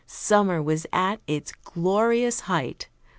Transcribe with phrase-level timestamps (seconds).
[0.07, 2.89] Summer was at its glorious height.